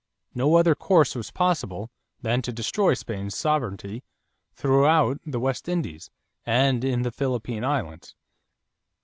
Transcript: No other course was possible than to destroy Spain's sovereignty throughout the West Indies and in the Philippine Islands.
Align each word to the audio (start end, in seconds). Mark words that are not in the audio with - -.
No 0.33 0.55
other 0.55 0.73
course 0.73 1.13
was 1.13 1.29
possible 1.29 1.91
than 2.23 2.41
to 2.41 2.51
destroy 2.51 2.95
Spain's 2.95 3.35
sovereignty 3.37 4.03
throughout 4.55 5.19
the 5.27 5.39
West 5.39 5.69
Indies 5.69 6.09
and 6.43 6.83
in 6.83 7.03
the 7.03 7.11
Philippine 7.11 7.63
Islands. 7.63 8.15